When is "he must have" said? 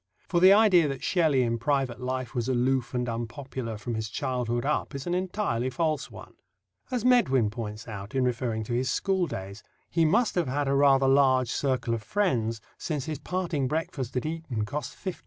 9.91-10.47